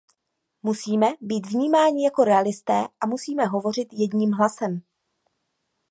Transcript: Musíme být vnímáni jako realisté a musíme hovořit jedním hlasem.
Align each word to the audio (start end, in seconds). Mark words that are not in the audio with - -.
Musíme 0.63 1.07
být 1.21 1.45
vnímáni 1.47 2.03
jako 2.03 2.23
realisté 2.23 2.87
a 3.01 3.07
musíme 3.07 3.45
hovořit 3.45 3.93
jedním 3.93 4.31
hlasem. 4.31 4.81